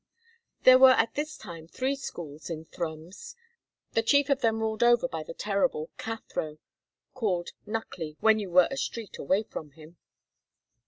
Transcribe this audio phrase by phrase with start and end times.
[0.63, 3.35] There were at this time three schools in Thrums,
[3.91, 6.57] the chief of them ruled over by the terrible Cathro
[7.13, 9.97] (called Knuckly when you were a street away from him).